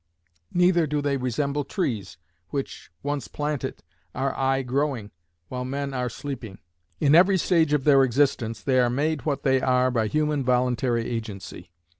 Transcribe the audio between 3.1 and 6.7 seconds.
planted, "are aye growing" while men "are sleeping."